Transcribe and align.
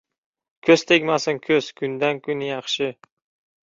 Ko‘z 0.67 0.85
tegmasin 0.93 1.43
ko‘z, 1.51 1.71
kundan 1.83 2.25
kun 2.27 2.45
yaxshi! 2.51 2.95